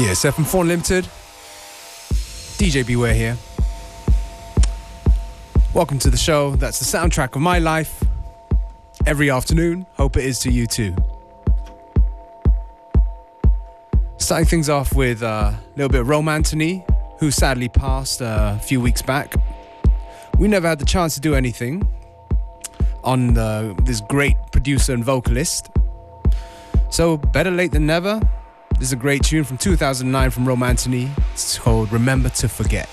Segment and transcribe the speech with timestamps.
[0.00, 1.04] Yes, FM4 Unlimited.
[2.56, 3.36] DJ Beware here.
[5.74, 6.56] Welcome to the show.
[6.56, 8.02] That's the soundtrack of my life.
[9.04, 9.84] Every afternoon.
[9.98, 10.96] Hope it is to you too.
[14.16, 16.82] Starting things off with a little bit of Romanthony,
[17.18, 19.34] who sadly passed uh, a few weeks back.
[20.38, 21.86] We never had the chance to do anything
[23.04, 25.68] on uh, this great producer and vocalist.
[26.88, 28.18] So, better late than never.
[28.80, 31.10] This is a great tune from 2009 from Romanthony.
[31.34, 32.88] It's called Remember to Forget.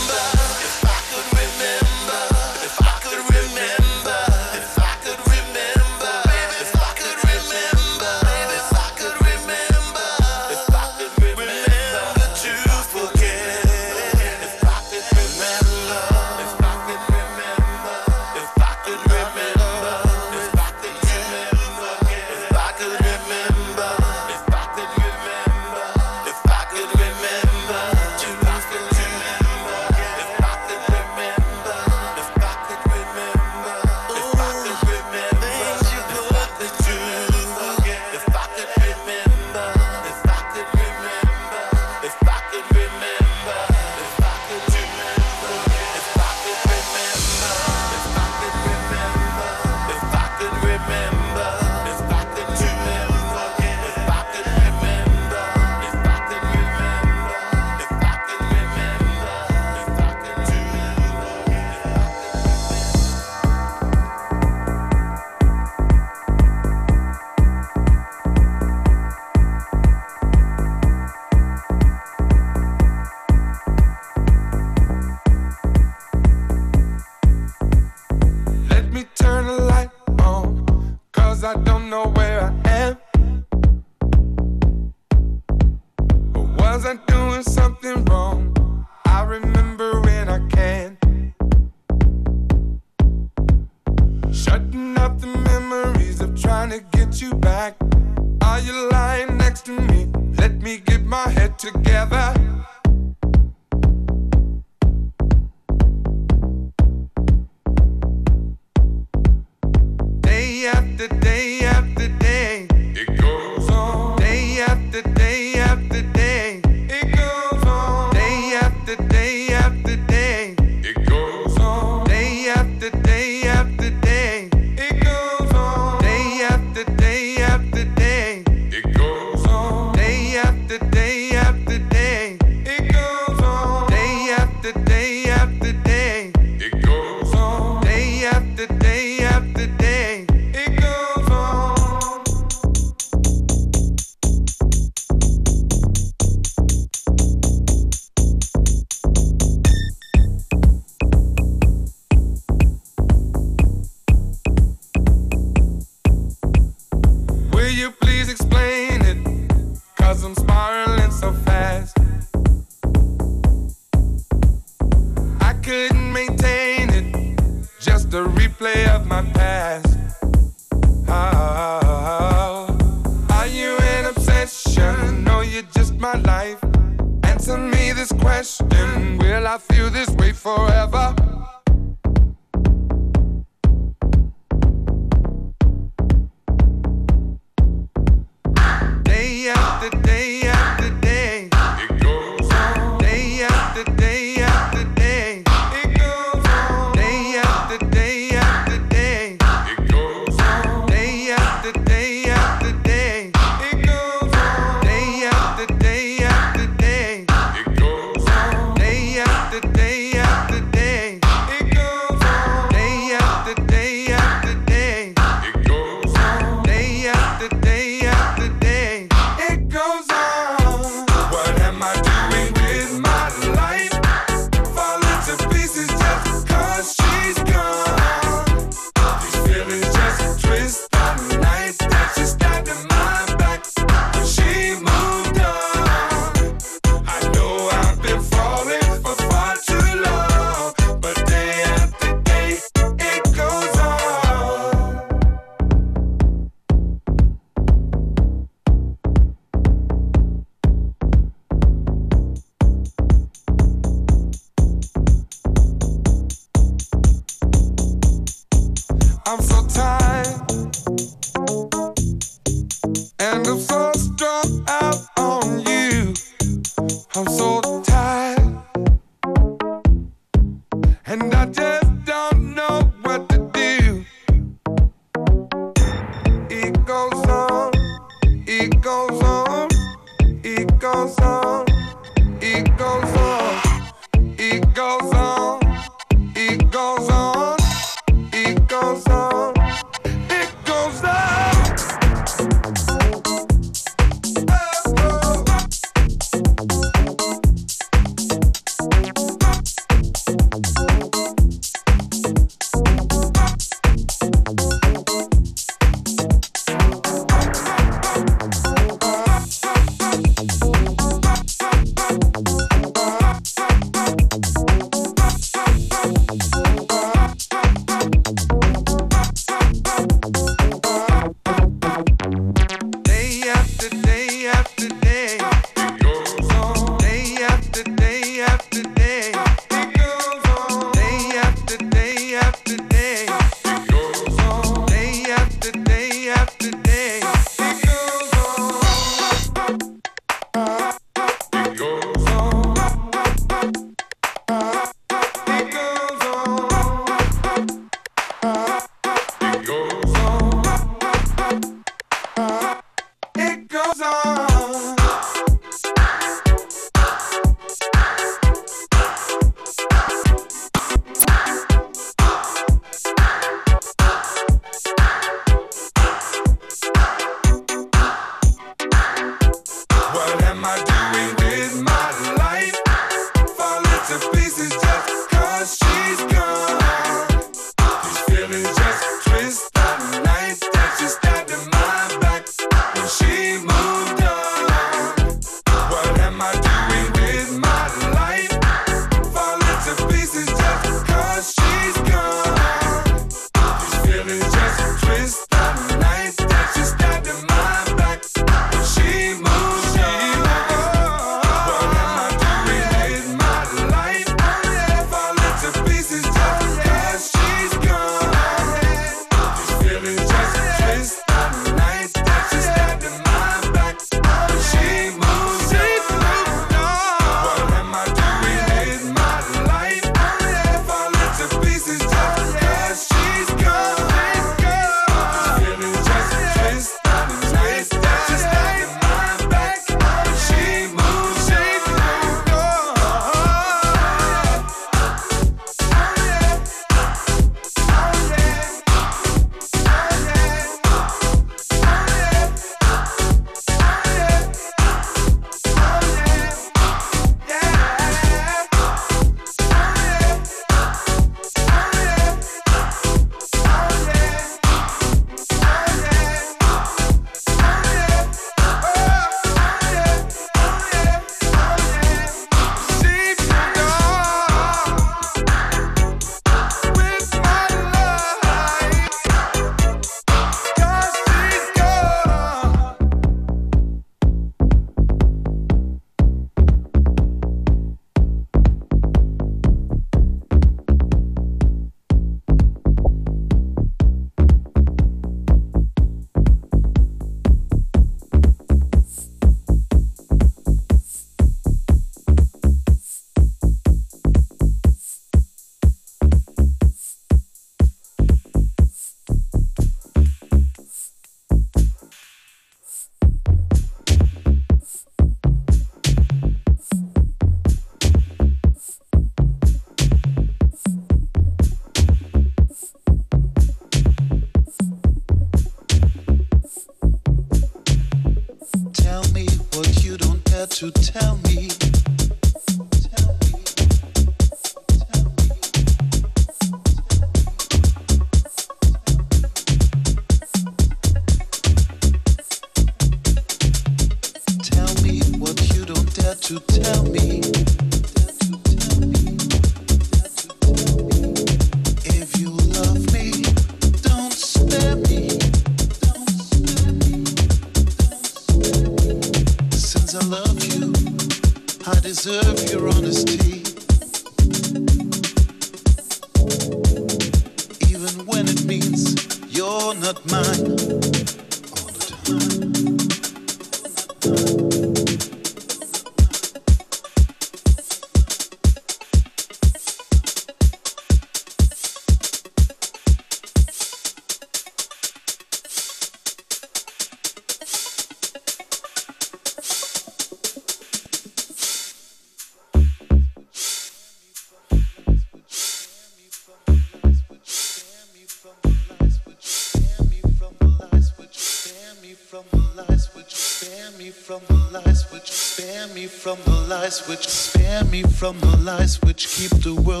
[598.21, 600.00] From the lies which keep the world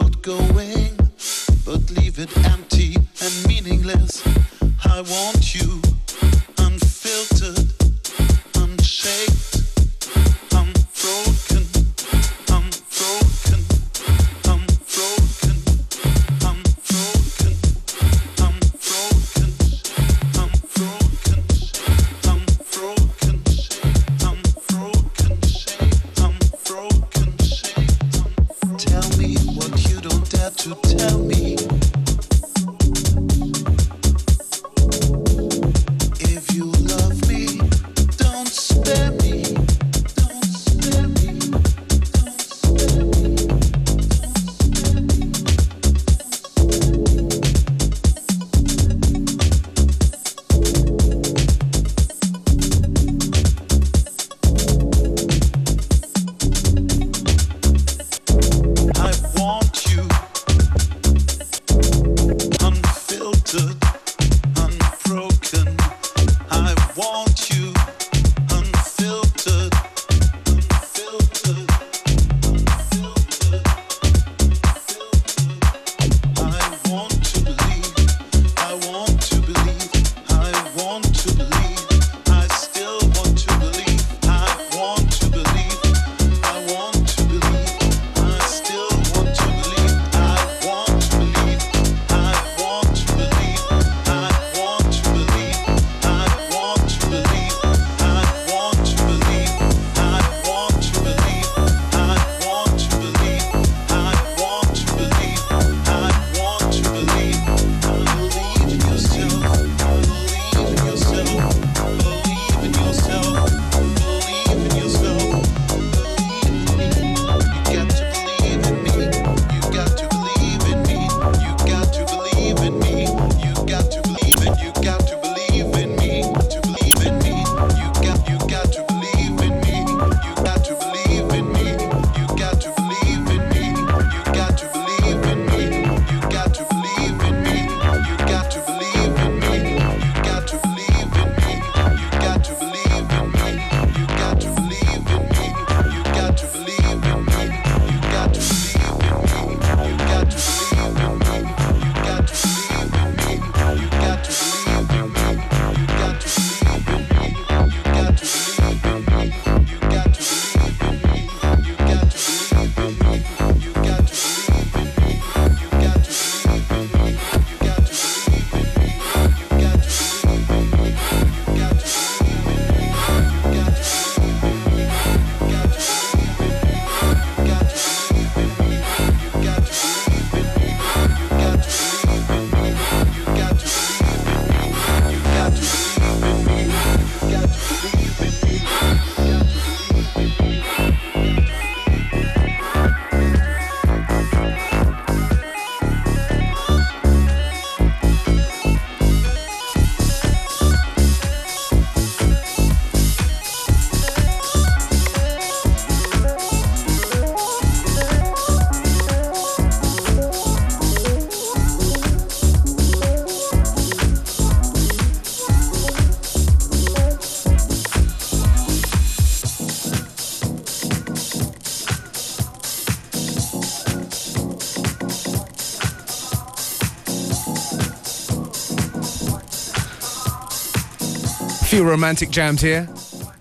[231.71, 232.85] few romantic jams here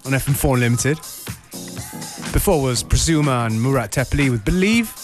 [0.04, 0.98] on FM4 Unlimited.
[2.32, 4.94] Before was Prosumer and Murat Tepeli with Believe.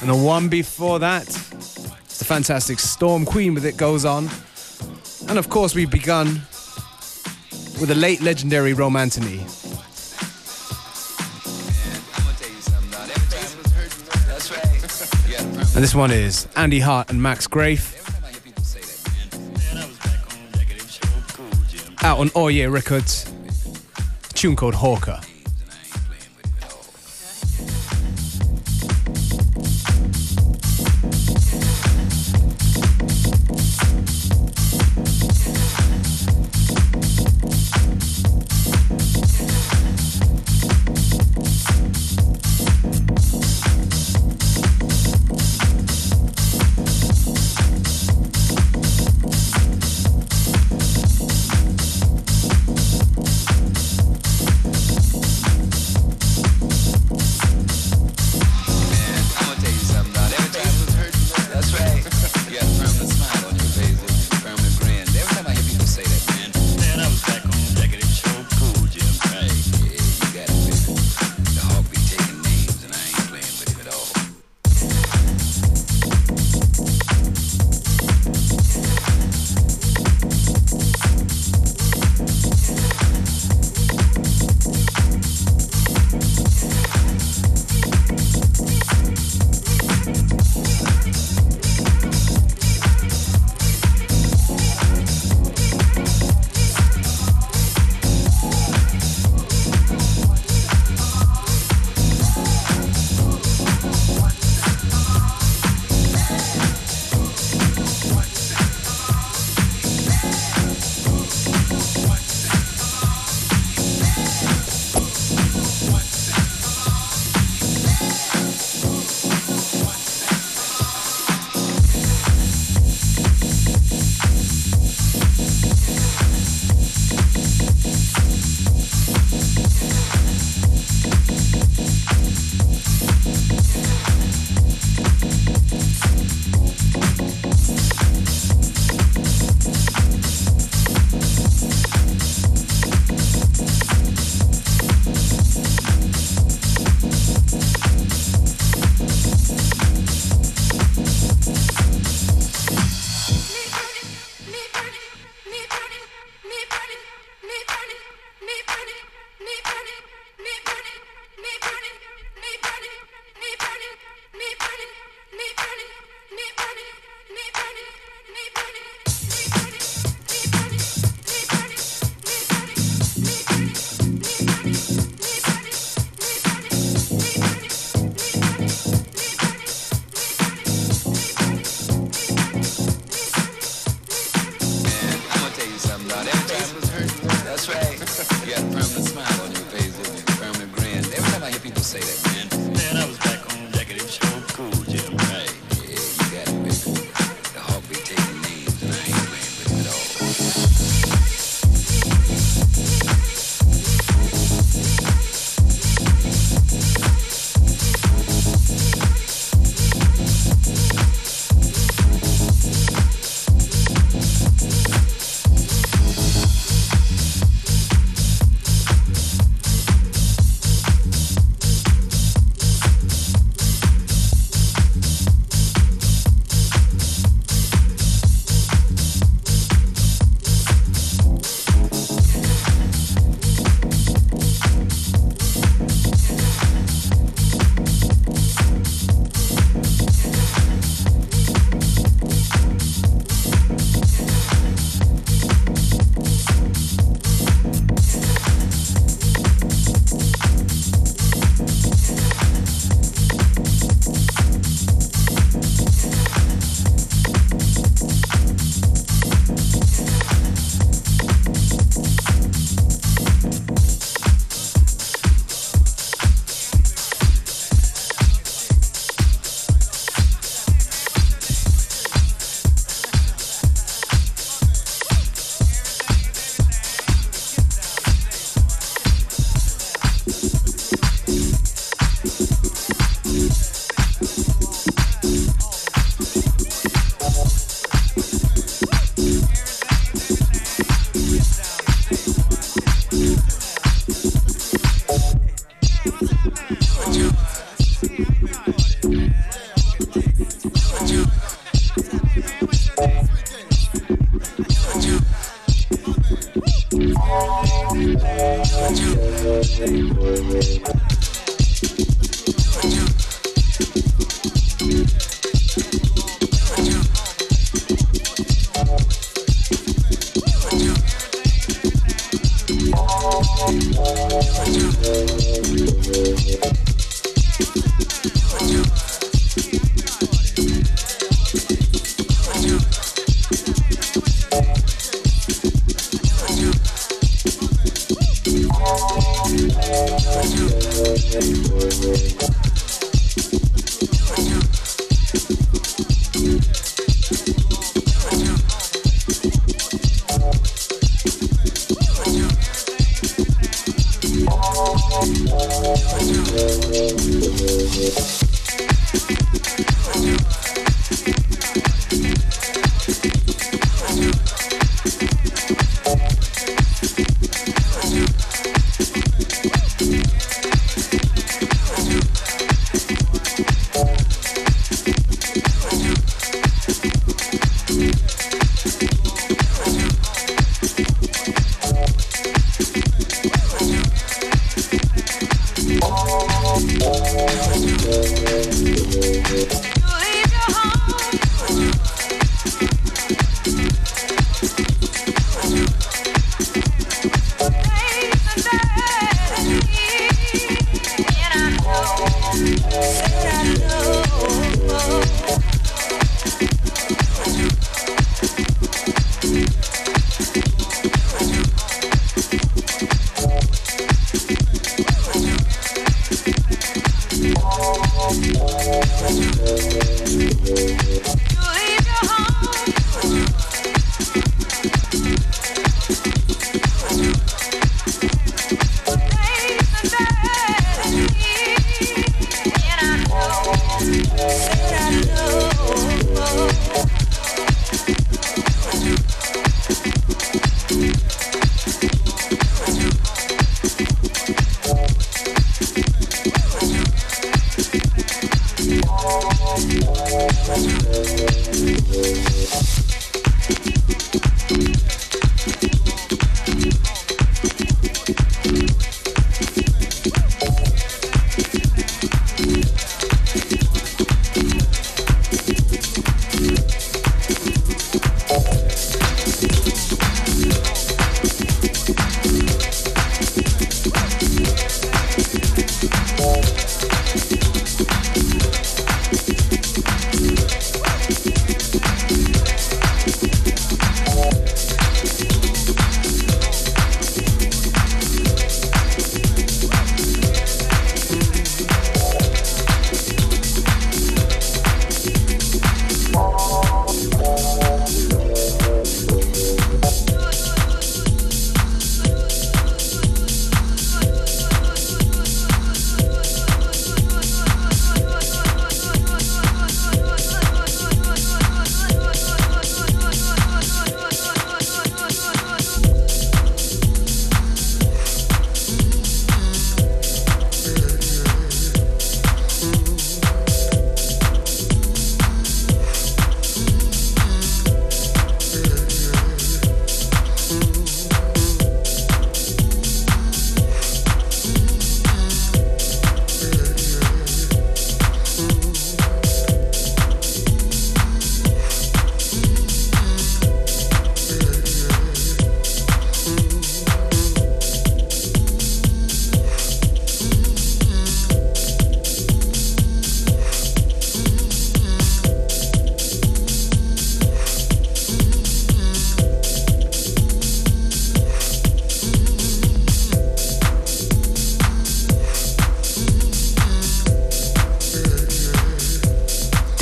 [0.00, 4.30] And the one before that, it's the fantastic Storm Queen with It Goes On.
[5.28, 6.40] And of course, we've begun
[7.80, 9.40] with the late legendary Romanthony.
[15.74, 17.97] And this one is Andy Hart and Max Graef.
[22.08, 23.30] Out on Oye Records.
[24.32, 25.20] tune called Hawker.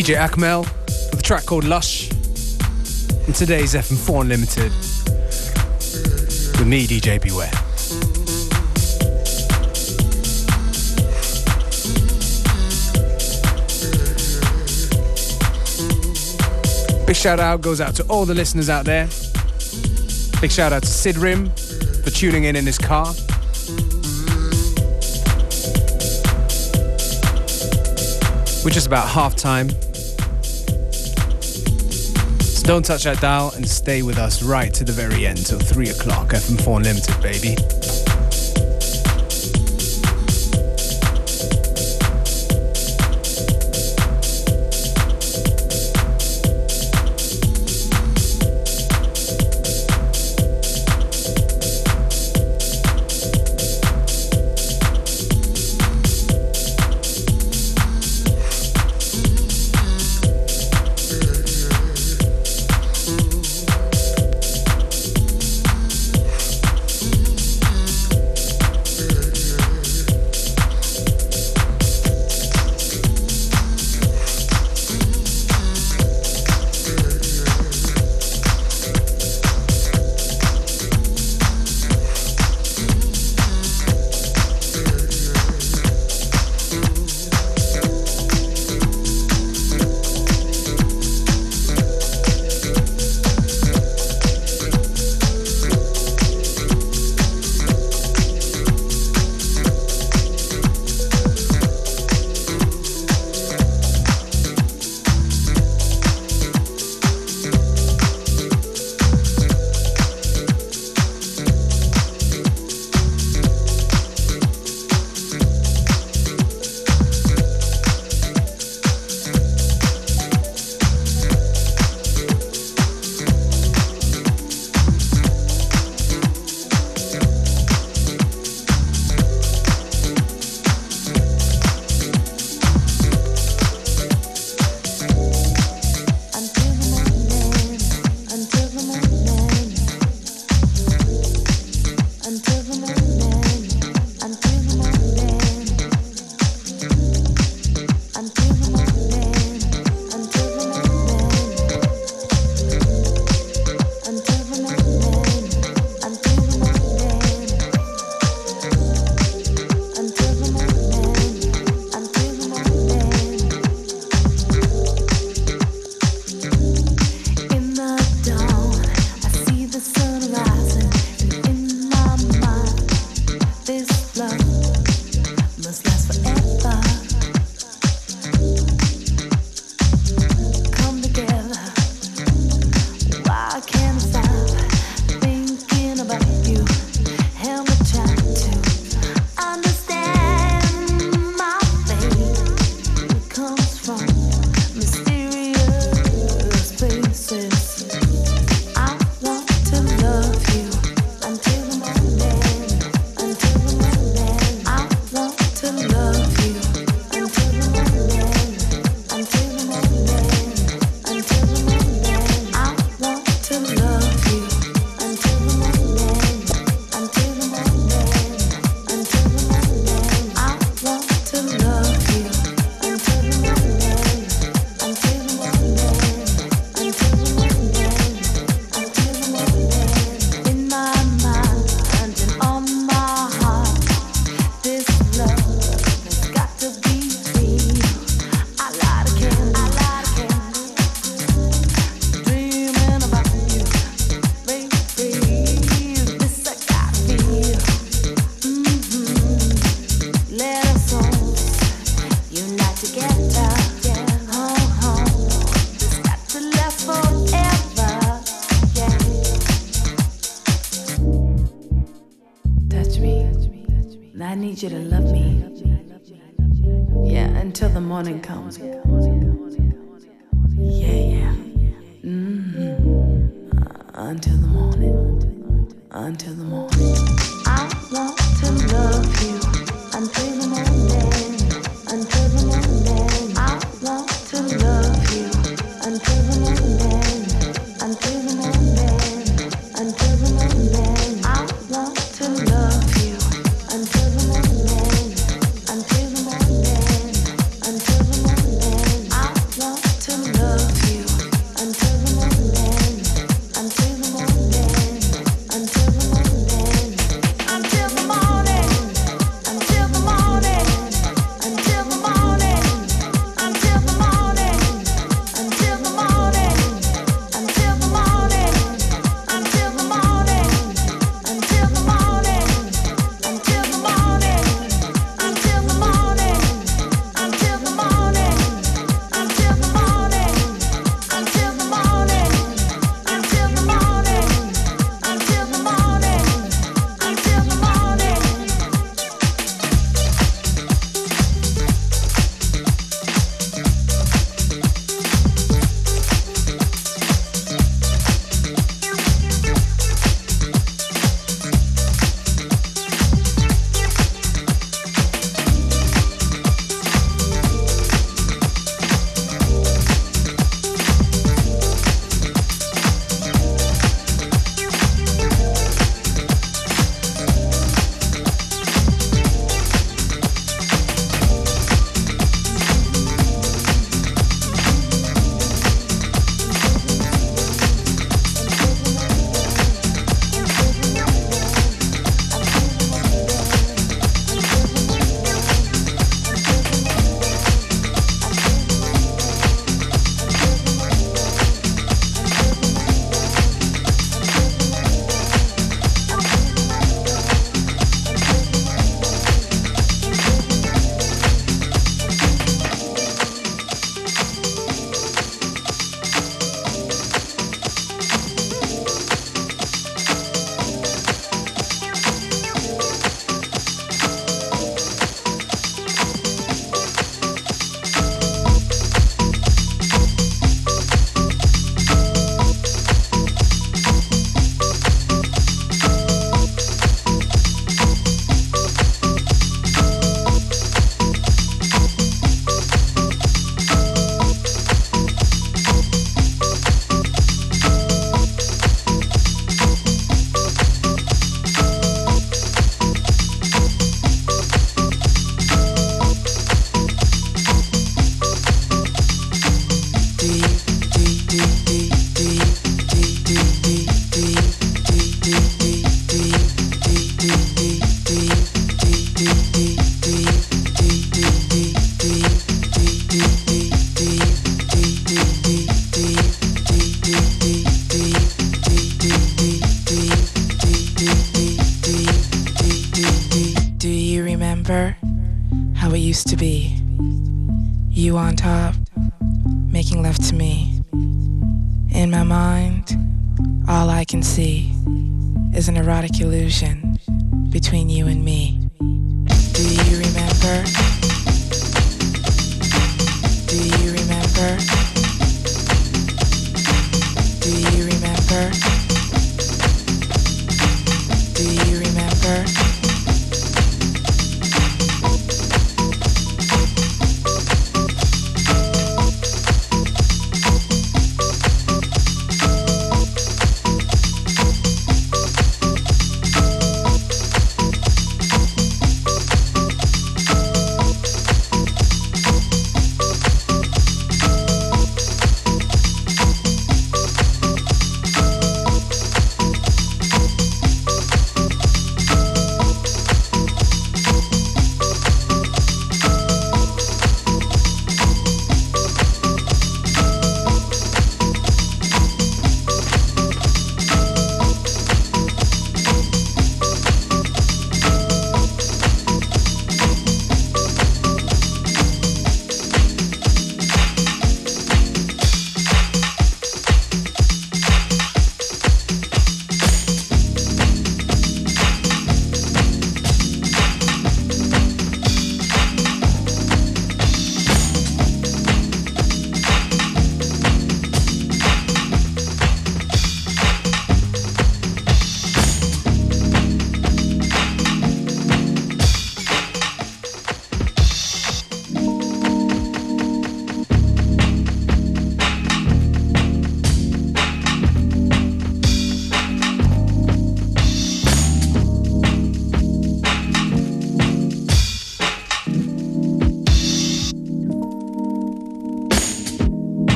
[0.00, 0.62] DJ Akmel
[1.10, 2.10] with a track called Lush.
[3.26, 4.72] And today's FM4 Unlimited
[6.58, 7.50] with me, DJ Beware.
[17.06, 19.06] Big shout out goes out to all the listeners out there.
[20.40, 21.50] Big shout out to Sid Rim
[22.02, 23.12] for tuning in in his car.
[28.64, 29.68] We're just about half time.
[32.62, 35.90] Don't touch that dial and stay with us right to the very end till 3
[35.90, 36.28] o'clock.
[36.28, 37.56] FM4 Unlimited, baby.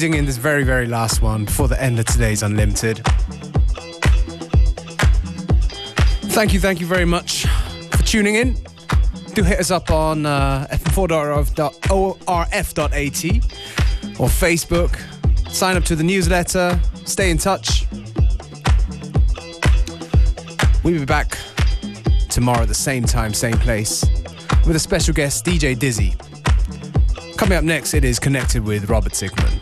[0.00, 2.98] In this very, very last one before the end of today's Unlimited.
[6.30, 7.46] Thank you, thank you very much
[7.90, 8.56] for tuning in.
[9.34, 11.80] Do hit us up on uh, fm4.orf.at
[14.20, 15.50] or Facebook.
[15.50, 16.80] Sign up to the newsletter.
[17.04, 17.84] Stay in touch.
[20.84, 21.36] We'll be back
[22.30, 24.04] tomorrow at the same time, same place,
[24.64, 26.14] with a special guest, DJ Dizzy.
[27.36, 29.57] Coming up next, it is Connected with Robert Zikmund.